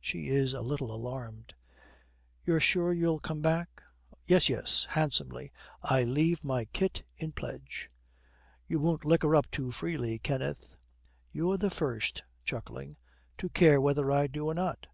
She 0.00 0.28
is 0.28 0.54
a 0.54 0.60
little 0.62 0.94
alarmed. 0.94 1.56
'You're 2.44 2.60
sure 2.60 2.92
you'll 2.92 3.18
come 3.18 3.40
back?' 3.40 3.82
'Yes, 4.24 4.48
yes,' 4.48 4.86
handsomely, 4.90 5.50
'I 5.82 6.04
leave 6.04 6.44
my 6.44 6.66
kit 6.66 7.02
in 7.16 7.32
pledge.' 7.32 7.90
'You 8.68 8.78
won't 8.78 9.04
liquor 9.04 9.34
up 9.34 9.50
too 9.50 9.72
freely, 9.72 10.20
Kenneth?' 10.20 10.76
'You're 11.32 11.56
the 11.56 11.68
first,' 11.68 12.22
chuckling, 12.44 12.96
'to 13.36 13.48
care 13.48 13.80
whether 13.80 14.08
I 14.12 14.28
do 14.28 14.46
or 14.48 14.54
not.' 14.54 14.86